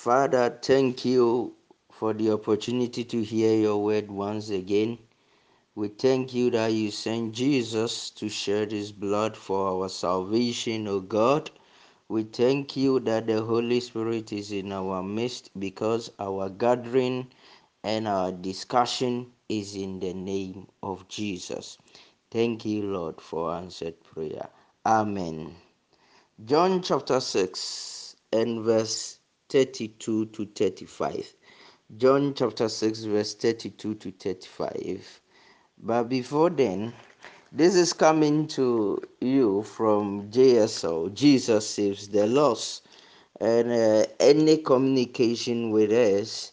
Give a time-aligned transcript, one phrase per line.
[0.00, 1.54] Father, thank you
[1.92, 4.96] for the opportunity to hear your word once again.
[5.74, 11.00] We thank you that you sent Jesus to shed his blood for our salvation, O
[11.00, 11.50] God.
[12.08, 17.26] We thank you that the Holy Spirit is in our midst because our gathering
[17.84, 21.76] and our discussion is in the name of Jesus.
[22.30, 24.48] Thank you, Lord, for answered prayer.
[24.86, 25.56] Amen.
[26.46, 29.19] John chapter 6 and verse
[29.50, 31.34] 32 to 35.
[31.96, 35.20] John chapter 6, verse 32 to 35.
[35.82, 36.94] But before then,
[37.50, 41.12] this is coming to you from JSO.
[41.12, 42.86] Jesus saves the lost.
[43.40, 46.52] And uh, any communication with us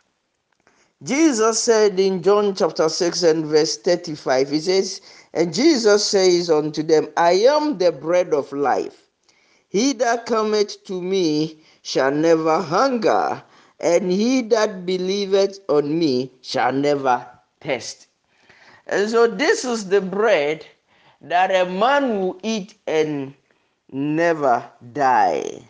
[1.05, 5.01] Jesus said in John chapter 6 and verse 35, He says,
[5.33, 9.09] And Jesus says unto them, I am the bread of life.
[9.69, 13.45] He that cometh to me shall never hunger,
[13.79, 17.25] and he that believeth on me shall never
[17.61, 18.08] thirst.
[18.89, 20.67] And so this is the bread
[21.21, 23.35] that a man will eat and
[23.93, 25.69] never die.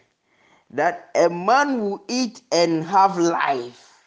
[0.70, 4.04] That a man will eat and have life.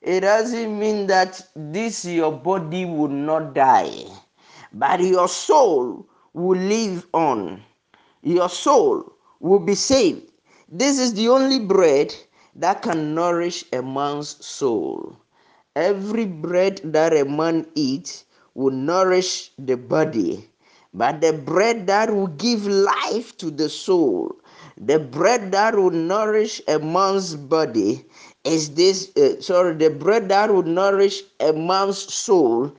[0.00, 4.04] It doesn't mean that this your body will not die,
[4.72, 7.62] but your soul will live on.
[8.22, 10.30] Your soul will be saved.
[10.68, 12.14] This is the only bread
[12.54, 15.16] that can nourish a man's soul.
[15.74, 18.25] Every bread that a man eats
[18.56, 20.48] will nourish the body,
[20.94, 24.34] but the bread that will give life to the soul,
[24.78, 28.02] the bread that will nourish a man's body,
[28.44, 32.72] is this uh, sorry, the bread that will nourish a man's soul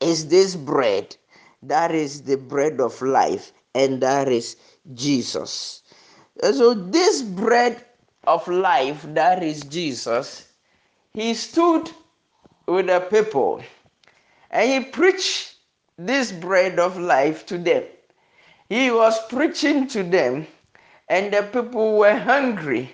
[0.00, 1.16] is this bread.
[1.62, 4.56] That is the bread of life, and that is
[4.94, 5.82] Jesus.
[6.42, 7.84] And so, this bread
[8.26, 10.48] of life, that is Jesus,
[11.14, 11.88] he stood
[12.66, 13.62] with the people
[14.50, 15.54] and he preached
[15.96, 17.84] this bread of life to them.
[18.68, 20.46] He was preaching to them,
[21.08, 22.92] and the people were hungry.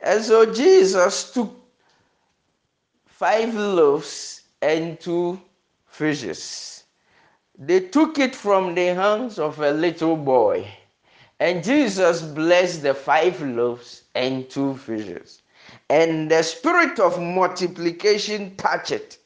[0.00, 1.54] And so Jesus took
[3.06, 5.40] five loaves and two
[5.86, 6.84] fishes.
[7.58, 10.66] They took it from the hands of a little boy,
[11.40, 15.42] and Jesus blessed the five loaves and two fishes.
[15.88, 19.18] And the spirit of multiplication touched it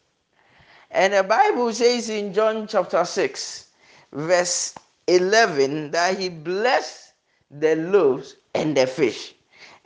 [0.91, 3.67] and the Bible says in John chapter 6,
[4.13, 4.75] verse
[5.07, 7.13] 11, that he blessed
[7.51, 9.35] the loaves and the fish.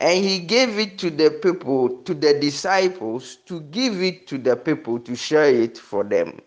[0.00, 4.56] And he gave it to the people, to the disciples, to give it to the
[4.56, 6.40] people, to share it for them.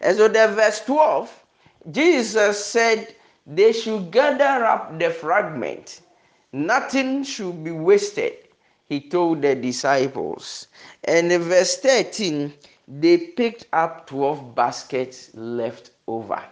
[0.00, 1.44] And so, the verse 12,
[1.90, 3.14] Jesus said
[3.46, 6.00] they should gather up the fragment,
[6.52, 8.34] nothing should be wasted,
[8.88, 10.66] he told the disciples.
[11.04, 12.52] And verse 13,
[12.88, 16.42] they picked up 12 baskets left over.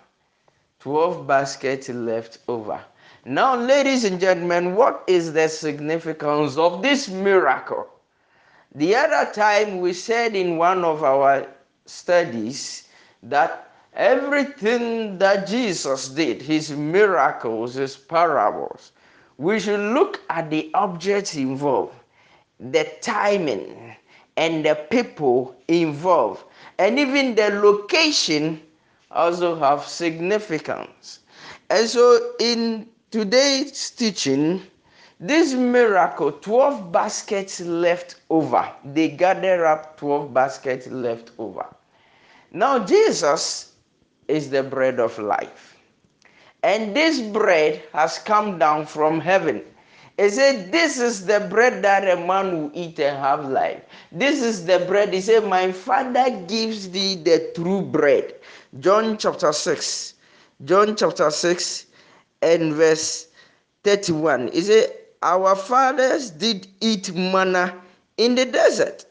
[0.81, 2.81] 12 baskets left over.
[3.25, 7.87] Now, ladies and gentlemen, what is the significance of this miracle?
[8.75, 11.47] The other time we said in one of our
[11.87, 12.89] studies
[13.23, 18.93] that everything that Jesus did, his miracles, his parables,
[19.39, 21.95] we should look at the objects involved,
[22.59, 23.97] the timing,
[24.37, 26.45] and the people involved,
[26.79, 28.61] and even the location
[29.11, 31.21] also have significance.
[31.71, 34.63] And so in today's teaching,
[35.21, 38.69] this miracle 12 baskets left over.
[38.85, 41.65] They gather up 12 baskets left over.
[42.53, 43.73] Now, Jesus
[44.29, 45.77] is the bread of life.
[46.63, 49.63] And this bread has come down from heaven.
[50.17, 53.83] He said, This is the bread that a man will eat and have life.
[54.13, 55.13] This is the bread.
[55.13, 58.35] He said, My Father gives thee the true bread.
[58.79, 60.15] John chapter 6.
[60.65, 61.87] John chapter 6
[62.43, 63.29] and verse
[63.83, 64.53] 31.
[64.53, 67.75] He said, Our fathers did eat manna
[68.17, 69.07] in the desert.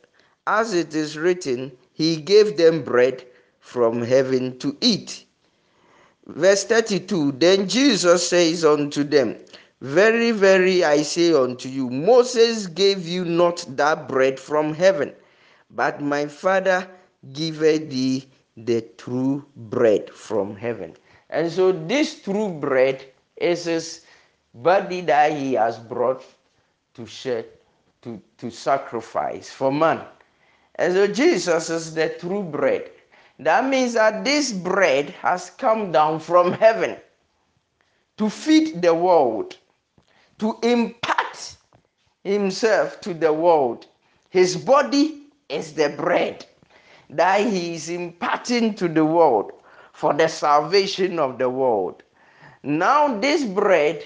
[0.48, 3.26] As it is written, He gave them bread
[3.60, 5.26] from heaven to eat.
[6.28, 9.36] Verse 32 Then Jesus says unto them,
[9.84, 15.14] Very, very, I say unto you, Moses gave you not that bread from heaven,
[15.72, 16.88] but my Father
[17.34, 18.26] giveth thee
[18.56, 20.96] the true bread from heaven.
[21.30, 23.04] And so, this true bread
[23.36, 24.06] is his
[24.54, 26.24] body that he has brought
[26.94, 27.46] to shed,
[28.04, 30.00] to, to sacrifice for man.
[30.76, 32.90] And so, Jesus is the true bread.
[33.38, 36.96] That means that this bread has come down from heaven
[38.18, 39.58] to feed the world,
[40.44, 41.56] to impart
[42.26, 43.86] himself to the world.
[44.30, 46.46] His body is the bread
[47.12, 49.54] that he is imparting to the world
[49.94, 52.04] for the salvation of the world.
[52.62, 54.04] Now, this bread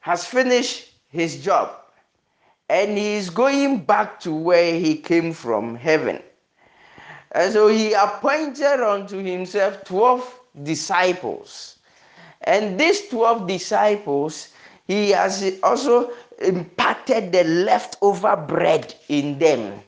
[0.00, 1.76] has finished his job
[2.70, 6.22] and he is going back to where he came from heaven.
[7.32, 11.76] And so he appointed unto himself 12 disciples.
[12.44, 14.48] And these 12 disciples,
[14.86, 19.80] he has also imparted the leftover bread in them.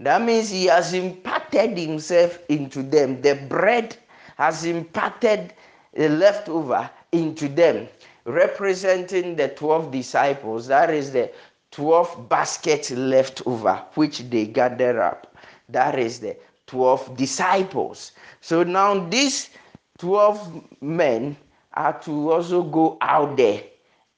[0.00, 3.20] That means he has imparted himself into them.
[3.20, 3.96] The bread
[4.36, 5.54] has imparted
[5.94, 7.88] the leftover into them,
[8.24, 10.66] representing the 12 disciples.
[10.66, 11.30] That is the
[11.70, 15.34] 12 baskets left over, which they gather up.
[15.68, 16.36] That is the
[16.66, 18.12] 12 disciples.
[18.40, 19.50] So now these
[19.98, 21.36] 12 men
[21.74, 23.62] are to also go out there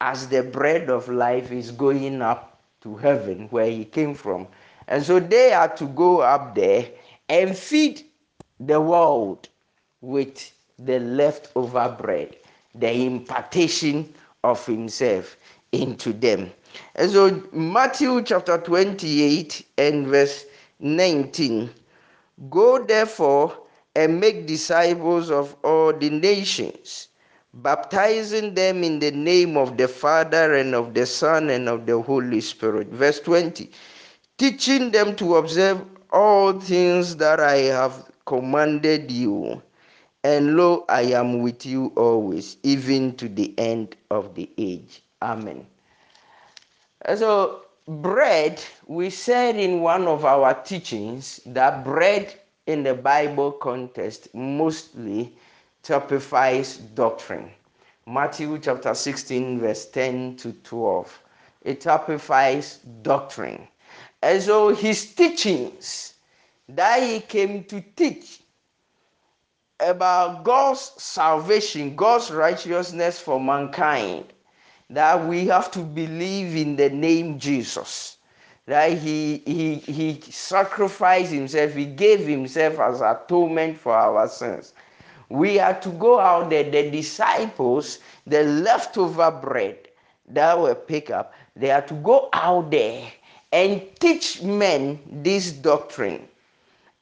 [0.00, 4.46] as the bread of life is going up to heaven where he came from.
[4.86, 6.88] And so they are to go up there
[7.28, 8.04] and feed
[8.60, 9.48] the world
[10.00, 12.36] with the leftover bread,
[12.74, 14.12] the impartation
[14.44, 15.36] of himself
[15.72, 16.50] into them.
[16.94, 20.46] And so Matthew chapter 28 and verse
[20.80, 21.70] 19
[22.50, 23.56] Go therefore
[23.96, 27.07] and make disciples of all the nations,
[27.62, 32.00] baptizing them in the name of the Father and of the Son and of the
[32.00, 32.88] Holy Spirit.
[32.88, 33.70] Verse 20
[34.38, 39.62] teaching them to observe all things that I have commanded you.
[40.24, 45.02] And lo, I am with you always, even to the end of the age.
[45.22, 45.66] Amen.
[47.16, 52.34] So, bread, we said in one of our teachings that bread
[52.66, 55.32] in the Bible context mostly
[55.88, 57.50] typifies doctrine.
[58.06, 61.22] Matthew chapter 16, verse 10 to 12.
[61.62, 63.66] It typifies doctrine.
[64.20, 66.12] And so his teachings
[66.68, 68.42] that he came to teach
[69.80, 74.26] about God's salvation, God's righteousness for mankind,
[74.90, 78.18] that we have to believe in the name Jesus.
[78.66, 84.74] That he, he, he sacrificed himself, he gave himself as atonement for our sins.
[85.28, 89.88] We are to go out there, the disciples, the leftover bread
[90.28, 93.10] that were picked up, they are to go out there
[93.52, 96.28] and teach men this doctrine.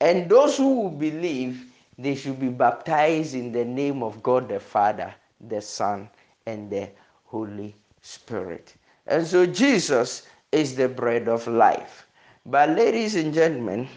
[0.00, 1.66] And those who believe,
[1.98, 5.14] they should be baptized in the name of God the Father,
[5.48, 6.08] the Son,
[6.46, 6.88] and the
[7.24, 8.74] Holy Spirit.
[9.06, 12.06] And so Jesus is the bread of life.
[12.44, 13.88] But, ladies and gentlemen,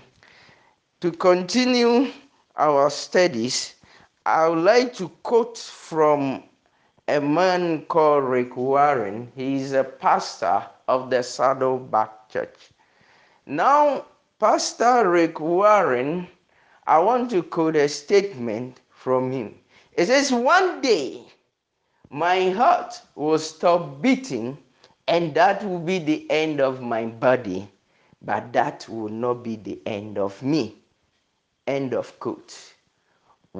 [1.01, 2.11] to continue
[2.55, 3.75] our studies,
[4.25, 6.43] I would like to quote from
[7.07, 9.31] a man called Rick Warren.
[9.35, 12.69] He is a pastor of the Saddleback Church.
[13.45, 14.05] Now,
[14.39, 16.27] Pastor Rick Warren,
[16.85, 19.55] I want to quote a statement from him.
[19.93, 21.23] It says, One day
[22.09, 24.57] my heart will stop beating,
[25.07, 27.69] and that will be the end of my body,
[28.21, 30.77] but that will not be the end of me.
[31.67, 32.73] End of quote.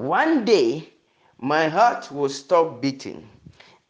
[0.00, 0.88] One day
[1.38, 3.28] my heart will stop beating,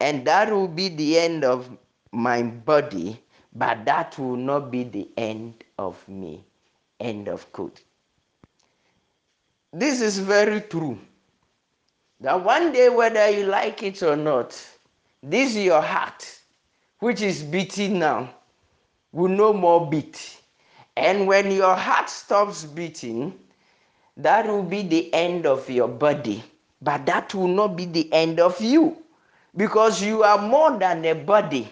[0.01, 1.71] and that will be the end of
[2.11, 3.23] my body,
[3.55, 6.45] but that will not be the end of me.
[6.99, 7.81] End of quote.
[9.73, 10.99] This is very true.
[12.21, 14.61] that one day, whether you like it or not,
[15.23, 16.41] this your heart,
[16.99, 18.35] which is beating now,
[19.13, 20.39] will no more beat.
[20.97, 23.39] And when your heart stops beating,
[24.23, 26.43] that will be the end of your body.
[26.83, 28.97] But that will not be the end of you
[29.57, 31.69] because you are more than a body.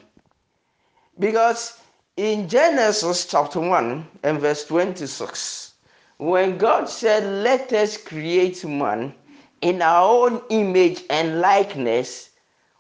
[1.19, 1.79] Because
[2.17, 5.75] in Genesis chapter 1 and verse 26,
[6.19, 9.15] when God said, Let us create man
[9.61, 12.31] in our own image and likeness,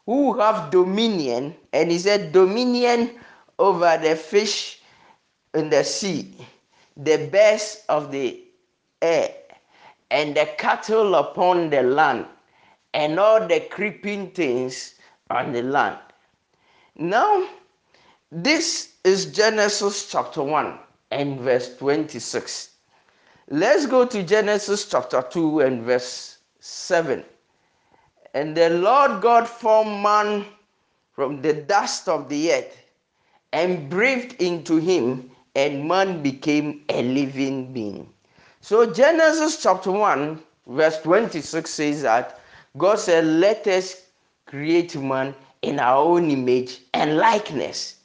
[0.06, 3.10] who have dominion, and he said, Dominion
[3.58, 4.80] over the fish
[5.54, 6.34] in the sea,
[6.96, 8.42] the birds of the
[9.02, 9.34] air,
[10.10, 12.26] and the cattle upon the land,
[12.94, 14.94] and all the creeping things
[15.30, 15.98] on the land.
[16.96, 17.46] Now,
[18.32, 20.78] this is Genesis chapter 1
[21.10, 22.70] and verse 26.
[23.50, 27.24] Let's go to Genesis chapter 2 and verse 7.
[28.34, 30.44] And the Lord God formed man
[31.12, 32.76] from the dust of the earth
[33.52, 38.12] and breathed into him, and man became a living being.
[38.68, 42.38] So, Genesis chapter 1, verse 26 says that
[42.76, 44.02] God said, Let us
[44.44, 47.96] create man in our own image and likeness,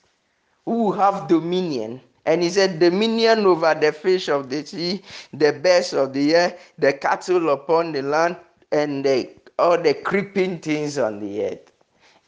[0.64, 2.00] who have dominion.
[2.26, 5.02] And he said, Dominion over the fish of the sea,
[5.34, 8.38] the birds of the air, the cattle upon the land,
[8.72, 11.74] and the, all the creeping things on the earth.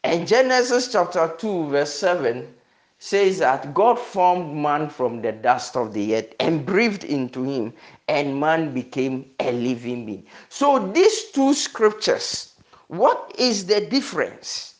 [0.04, 2.54] And Genesis chapter 2, verse 7
[2.98, 7.72] says that God formed man from the dust of the earth and breathed into him,
[8.08, 10.26] and man became a living being.
[10.48, 12.54] So, these two scriptures,
[12.88, 14.74] what is the difference?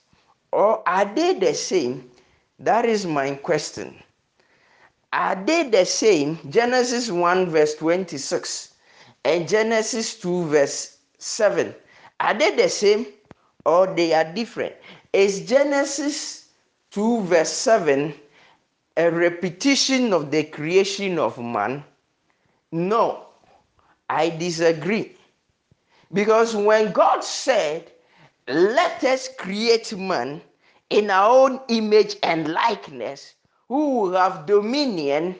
[0.52, 2.11] Or are they the same?
[2.59, 4.02] That is my question.
[5.12, 6.38] Are they the same?
[6.50, 8.75] Genesis 1, verse 26,
[9.25, 11.75] and Genesis 2, verse 7.
[12.21, 13.06] Are they the same
[13.64, 14.75] or they are different?
[15.12, 16.50] Is Genesis
[16.90, 18.14] 2, verse 7
[18.99, 21.85] a repetition of the creation of man?
[22.76, 23.28] No,
[24.11, 25.16] I disagree.
[26.12, 27.90] Because when God said,
[28.49, 30.42] Let us create man
[30.90, 33.35] in our own image and likeness,
[33.68, 35.37] who will have dominion,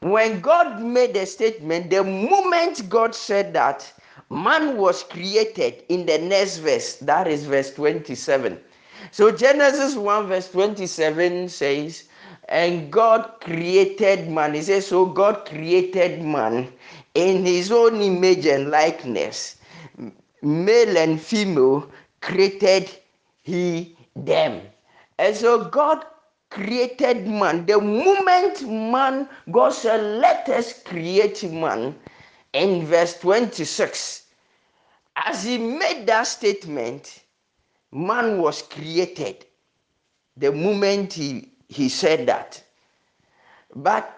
[0.00, 3.92] when God made a statement, the moment God said that,
[4.30, 8.58] man was created in the next verse, that is verse 27.
[9.12, 12.04] So Genesis 1, verse 27 says,
[12.48, 14.54] And God created man.
[14.54, 16.72] He says, So God created man
[17.18, 19.56] in his own image and likeness.
[20.42, 22.88] Male and female created
[23.42, 24.62] he them.
[25.18, 26.04] And so God
[26.50, 27.66] created man.
[27.66, 31.94] The moment man, God said, Let us create man,
[32.52, 34.24] in verse 26,
[35.16, 37.24] as he made that statement,
[37.92, 39.44] man was created
[40.36, 42.62] the moment he, he said that.
[43.74, 44.17] But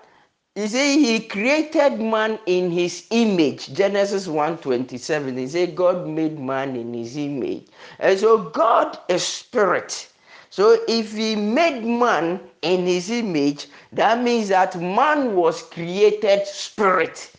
[0.56, 3.72] you see, he created man in his image.
[3.72, 5.38] Genesis 1:27.
[5.38, 7.68] He said, God made man in his image.
[8.00, 10.08] And so God is spirit.
[10.50, 17.32] So if he made man in his image, that means that man was created spirit.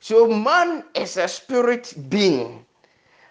[0.00, 2.66] So man is a spirit being.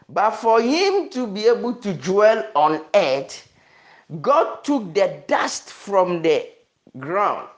[0.08, 3.46] But for him to be able to dwell on earth,
[4.22, 6.48] God took the dust from the
[6.98, 7.50] ground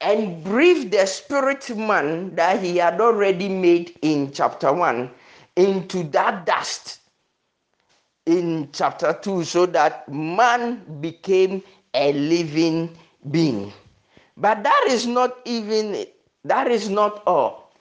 [0.00, 5.10] and breathed the spirit man that he had already made in chapter 1
[5.56, 7.00] into that dust
[8.26, 11.62] in chapter 2 so that man became
[11.94, 12.96] a living
[13.30, 13.72] being.
[14.36, 16.06] But that is not even
[16.44, 17.72] that is not all.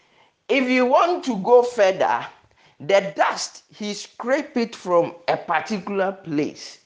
[0.48, 2.26] If you want to go further,
[2.80, 6.80] the dust he scraped it from a particular place.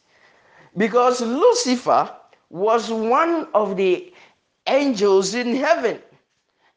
[0.75, 2.11] Because Lucifer
[2.49, 4.13] was one of the
[4.69, 5.99] angels in heaven.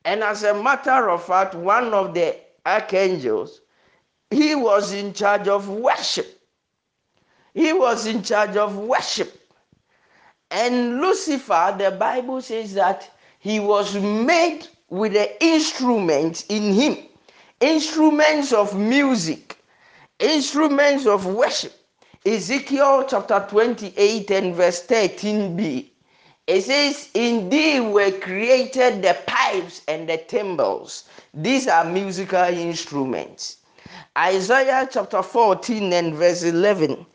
[0.05, 3.61] And as a matter of fact, one of the archangels,
[4.31, 6.41] he was in charge of worship.
[7.55, 9.39] He was in charge of worship.
[10.51, 16.97] And Lucifer, the Bible says that he was made with the instruments in him
[17.63, 19.57] instruments of music,
[20.19, 21.73] instruments of worship.
[22.27, 25.92] Ezekiel chapter 28 and verse 13b.
[26.53, 31.05] It says, Indeed were created the pipes and the timbrels.
[31.33, 33.57] These are musical instruments.
[34.19, 37.07] Isaiah chapter 14 and verse 11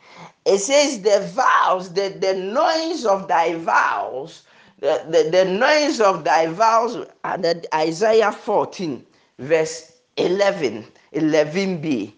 [0.47, 4.43] it says the vows, the, the noise of thy vows,
[4.79, 9.05] the, the, the noise of thy vows, and Isaiah 14,
[9.39, 12.13] verse 11, 11b.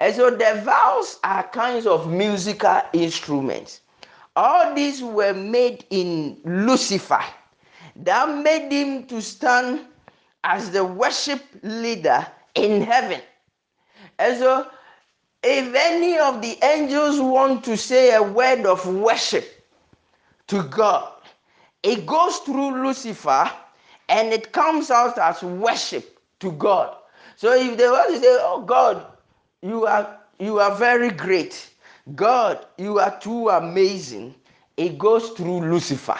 [0.00, 3.82] And so the vows are kinds of musical instruments.
[4.36, 7.22] All these were made in Lucifer.
[7.96, 9.80] That made him to stand
[10.44, 13.20] as the worship leader in heaven.
[14.18, 14.66] And so
[15.42, 19.66] if any of the angels want to say a word of worship
[20.48, 21.12] to God,
[21.82, 23.50] it goes through Lucifer
[24.08, 26.96] and it comes out as worship to God.
[27.36, 29.06] So if they want to say, Oh God,
[29.62, 31.69] you are you are very great.
[32.14, 34.34] God, you are too amazing.
[34.76, 36.18] It goes through Lucifer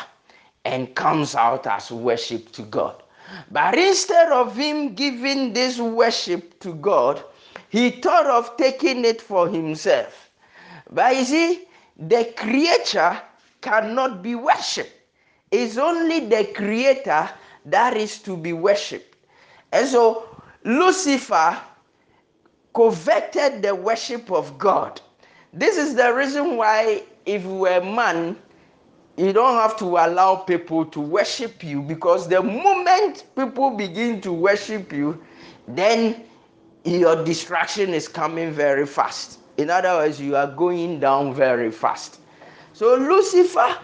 [0.65, 3.03] and comes out as worship to God.
[3.51, 7.23] But instead of him giving this worship to God,
[7.69, 10.31] he thought of taking it for himself.
[10.91, 13.21] But you see, the creature
[13.61, 14.93] cannot be worshipped.
[15.51, 17.31] It's only the creator
[17.67, 19.17] that is to be worshipped.
[19.73, 20.29] And so
[20.65, 21.59] Lucifer
[22.75, 25.01] coveted the worship of God.
[25.53, 28.37] This is the reason why, if you were a man,
[29.17, 34.33] you don't have to allow people to worship you because the moment people begin to
[34.33, 35.21] worship you,
[35.67, 36.25] then
[36.85, 39.41] your distraction is coming very fast.
[39.57, 42.21] In other words, you are going down very fast.
[42.73, 43.77] So Lucifer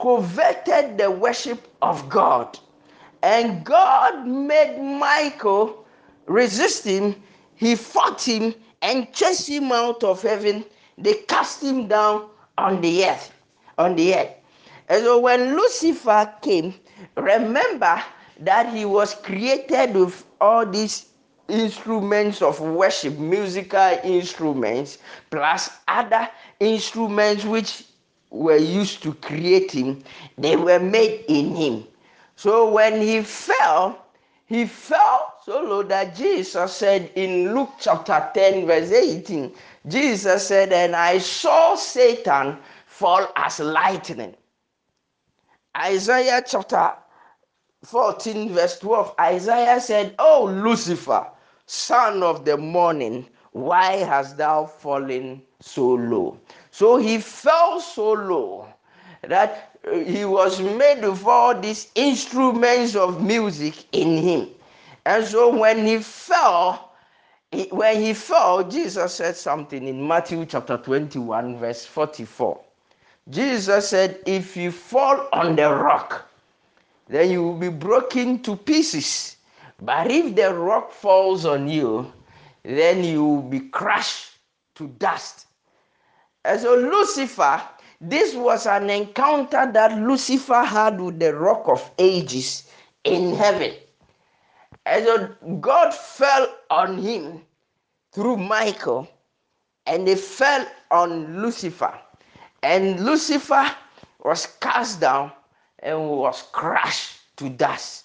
[0.00, 2.58] coveted the worship of God,
[3.22, 5.86] and God made Michael
[6.26, 7.14] resist him.
[7.54, 10.64] He fought him and chased him out of heaven.
[10.98, 13.32] They cast him down on the earth.
[13.78, 14.30] On the earth.
[14.88, 16.74] And so when Lucifer came,
[17.16, 18.02] remember
[18.40, 21.06] that he was created with all these
[21.48, 24.98] instruments of worship, musical instruments,
[25.30, 26.28] plus other
[26.60, 27.84] instruments which
[28.30, 30.02] were used to create him,
[30.36, 31.84] they were made in him.
[32.36, 34.04] So when he fell,
[34.46, 39.52] he fell so low that Jesus said in Luke chapter 10, verse 18,
[39.86, 44.34] Jesus said, And I saw Satan fall as lightning.
[45.76, 46.94] Isaiah chapter
[47.84, 51.26] 14, verse 12, Isaiah said, Oh, Lucifer,
[51.66, 56.38] son of the morning, why hast thou fallen so low?
[56.70, 58.66] So he fell so low
[59.20, 64.48] that uh, he was made of all these instruments of music in him.
[65.06, 66.92] And so when he fell,
[67.70, 72.60] when he fell, Jesus said something in Matthew chapter 21, verse 44.
[73.30, 76.28] Jesus said, If you fall on the rock,
[77.08, 79.36] then you will be broken to pieces.
[79.80, 82.12] But if the rock falls on you,
[82.62, 84.38] then you will be crushed
[84.76, 85.46] to dust.
[86.44, 87.62] And so Lucifer,
[88.00, 92.68] this was an encounter that Lucifer had with the rock of ages
[93.04, 93.74] in heaven.
[94.86, 95.28] So
[95.60, 97.42] God fell on him
[98.12, 99.08] through Michael,
[99.86, 101.98] and they fell on Lucifer.
[102.62, 103.64] And Lucifer
[104.22, 105.32] was cast down
[105.80, 108.04] and was crushed to dust.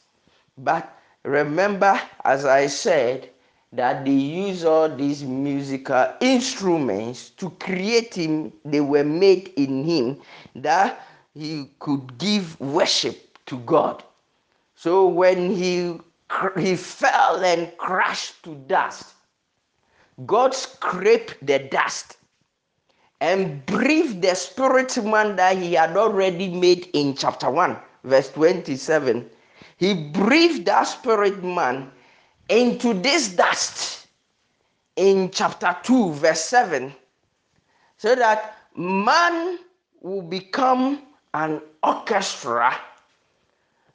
[0.57, 3.29] But remember, as I said,
[3.71, 10.21] that they use all these musical instruments to create him, they were made in him,
[10.55, 14.03] that he could give worship to God.
[14.75, 15.99] So when he
[16.57, 19.13] he fell and crashed to dust,
[20.25, 22.17] God scraped the dust
[23.21, 29.29] and breathed the spirit man that he had already made in chapter 1, verse 27.
[29.77, 31.91] He breathed that spirit man
[32.49, 34.07] into this dust
[34.95, 36.93] in chapter 2, verse 7,
[37.97, 39.59] so that man
[40.01, 41.01] will become
[41.33, 42.75] an orchestra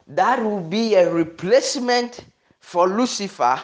[0.09, 2.25] that will be a replacement
[2.61, 3.61] for Lucifer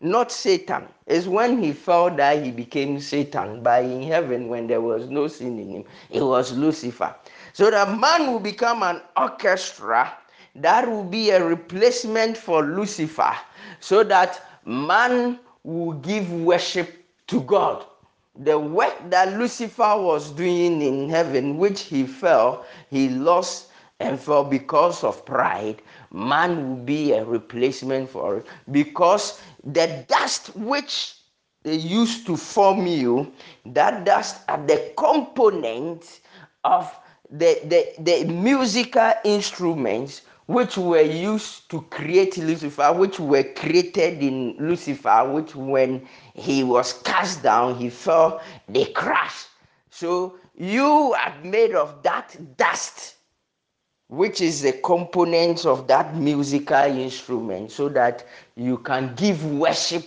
[0.00, 0.88] not Satan.
[1.06, 3.62] It's when he fell that he became Satan.
[3.62, 7.14] By in heaven, when there was no sin in him, it was Lucifer.
[7.52, 10.12] So the man will become an orchestra
[10.56, 13.36] that will be a replacement for Lucifer,
[13.78, 17.84] so that man will give worship to God.
[18.36, 23.68] The work that Lucifer was doing in heaven, which he fell, he lost
[24.00, 30.56] and for because of pride, man will be a replacement for it because the dust
[30.56, 31.16] which
[31.62, 33.30] they used to form you,
[33.66, 36.20] that dust are the components
[36.64, 36.92] of
[37.30, 44.56] the, the, the musical instruments which were used to create Lucifer, which were created in
[44.58, 49.46] Lucifer, which when he was cast down, he fell, they crashed.
[49.90, 53.16] So you are made of that dust
[54.10, 60.04] which is the component of that musical instrument so that you can give worship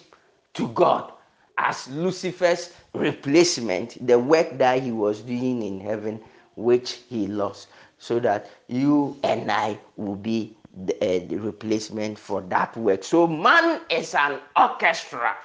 [0.54, 1.12] to God.
[1.58, 6.20] as Lucifer's replacement, the work that he was doing in heaven,
[6.56, 12.42] which he lost, so that you and I will be the, uh, the replacement for
[12.42, 13.04] that work.
[13.04, 15.36] So, man is an orchestra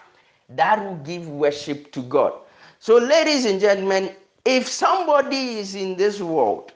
[0.51, 2.33] that will give worship to God.
[2.81, 6.73] So, ladies and gentlemen, if somebody is in this world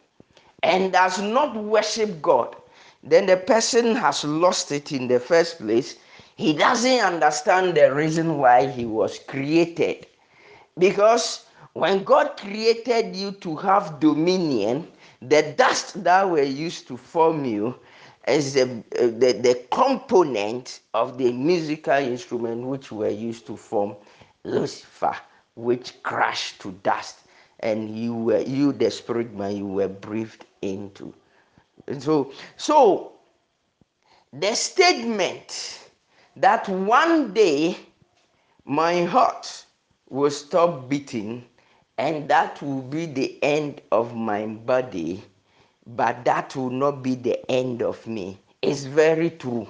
[0.62, 2.56] and does not worship God,
[3.02, 5.96] then the person has lost it in the first place.
[6.36, 10.06] He doesn't understand the reason why he was created.
[10.78, 14.88] Because when God created you to have dominion,
[15.20, 17.74] the dust that were used to form you
[18.28, 23.96] is the, the, the component of the musical instrument which were used to form
[24.44, 25.16] Lucifer,
[25.54, 27.21] which crashed to dust.
[27.62, 31.14] And you were you the spirit man you were breathed into.
[31.86, 33.12] And so so
[34.32, 35.80] the statement
[36.36, 37.78] that one day
[38.64, 39.66] my heart
[40.08, 41.44] will stop beating
[41.98, 45.22] and that will be the end of my body
[45.86, 48.38] but that will not be the end of me.
[48.62, 49.68] It's very true.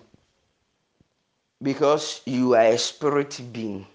[1.63, 3.87] Because you are a spirit being.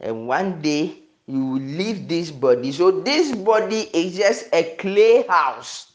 [0.00, 0.99] And one day
[1.30, 2.72] you will leave this body.
[2.72, 5.92] So this body is just a clay house.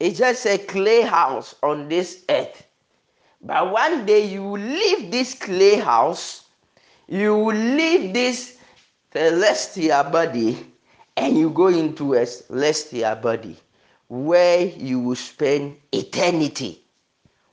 [0.00, 2.66] It's just a clay house on this earth.
[3.40, 6.48] But one day you will leave this clay house,
[7.06, 8.58] you will leave this
[9.12, 10.66] celestial body,
[11.16, 13.56] and you go into a celestial body
[14.08, 16.82] where you will spend eternity,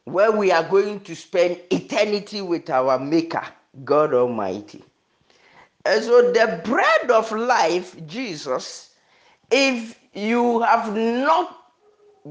[0.05, 3.45] where we are going to spend eternity with our Maker,
[3.83, 4.83] God Almighty.
[5.85, 8.91] And so, the bread of life, Jesus,
[9.51, 11.57] if you have not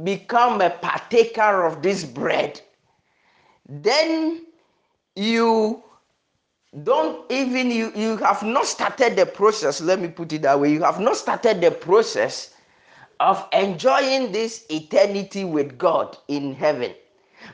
[0.05, 2.61] become a partaker of this bread,
[3.69, 4.47] then
[5.17, 5.83] you
[6.85, 9.81] don't even you you have not started the process.
[9.81, 10.73] Let me put it that way.
[10.73, 12.55] You have not started the process
[13.21, 16.95] of enjoying this eternity with God in heaven.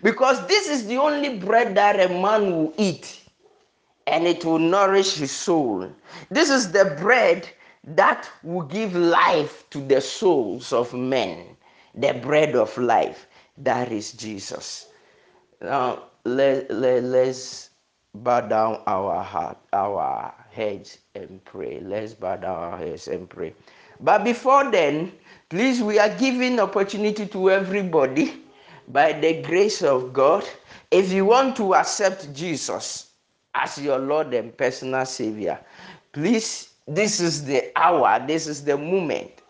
[0.03, 3.23] Because this is the only bread that a man will eat
[4.09, 5.91] and it will nourish his soul.
[6.31, 7.49] This is the bread
[7.85, 11.57] that will give life to the souls of men.
[11.95, 13.27] The bread of life.
[13.59, 14.89] That is Jesus.
[15.61, 17.71] Now, let, let, let's
[18.15, 21.81] bow down our heart, our heads and pray.
[21.81, 23.55] Let's bow down our heads and pray.
[24.01, 25.13] But before then,
[25.51, 28.45] Please, we are giving opportunity to everybody
[28.89, 30.45] by the grace of God.
[30.91, 33.08] If you want to accept Jesus
[33.59, 35.59] as your Lord and personal Savior,
[36.13, 39.43] please, this is the hour, this is the moment.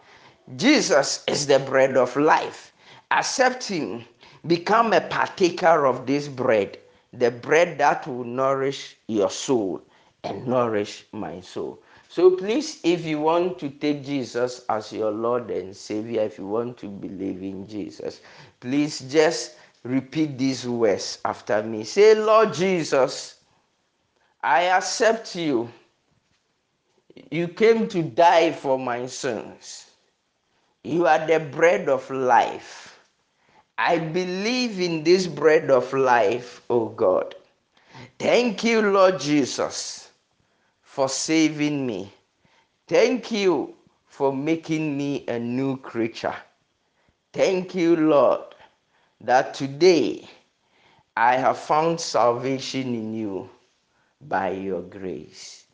[0.56, 2.72] Jesus is the bread of life.
[3.10, 4.04] Accept Him,
[4.46, 6.78] become a partaker of this bread,
[7.12, 9.82] the bread that will nourish your soul
[10.24, 11.80] and nourish my soul.
[12.08, 16.46] So please, if you want to take Jesus as your Lord and Savior, if you
[16.46, 18.22] want to believe in Jesus,
[18.60, 21.84] please just repeat these words after me.
[21.84, 23.37] Say, Lord Jesus,
[24.42, 25.70] I accept you.
[27.30, 29.90] You came to die for my sins.
[30.84, 32.98] You are the bread of life.
[33.76, 37.34] I believe in this bread of life, O oh God.
[38.18, 40.08] Thank you, Lord Jesus
[40.98, 42.12] for saving me.
[42.88, 43.76] Thank you
[44.08, 46.34] for making me a new creature.
[47.32, 48.56] Thank you, Lord,
[49.20, 50.28] that today
[51.16, 53.48] I have found salvation in you
[54.20, 55.64] by your grace.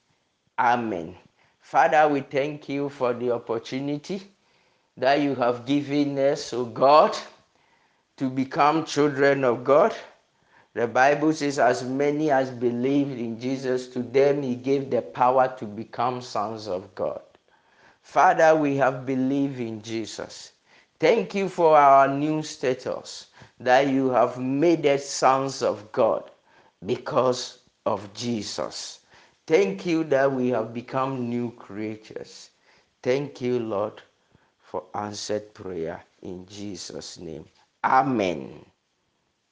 [0.59, 1.17] Amen.
[1.61, 4.23] Father, we thank you for the opportunity
[4.97, 7.17] that you have given us, O oh God,
[8.17, 9.95] to become children of God.
[10.75, 15.55] The Bible says, as many as believed in Jesus, to them he gave the power
[15.59, 17.23] to become sons of God.
[18.03, 20.53] Father, we have believed in Jesus.
[21.01, 23.27] Thank you for our new status
[23.59, 26.31] that you have made us sons of God
[26.85, 29.01] because of Jesus.
[29.47, 32.51] Thank you that we have become new creatures.
[33.03, 34.03] Thank you, Lord,
[34.61, 37.47] for answered prayer in Jesus' name.
[37.85, 38.65] Amen.